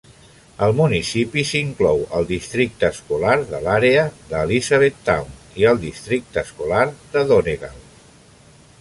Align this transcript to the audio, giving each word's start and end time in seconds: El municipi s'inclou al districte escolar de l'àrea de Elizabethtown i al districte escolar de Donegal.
El 0.67 0.71
municipi 0.77 1.43
s'inclou 1.49 2.01
al 2.21 2.25
districte 2.31 2.89
escolar 2.95 3.37
de 3.53 3.61
l'àrea 3.67 4.07
de 4.33 4.41
Elizabethtown 4.47 5.31
i 5.63 5.71
al 5.75 5.81
districte 5.89 6.47
escolar 6.49 6.85
de 7.17 7.29
Donegal. 7.35 7.83